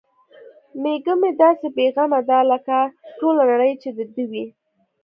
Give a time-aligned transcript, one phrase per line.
[0.81, 2.77] میږه مې داسې بې غمه ده لکه
[3.19, 4.45] ټوله نړۍ چې د دې وي.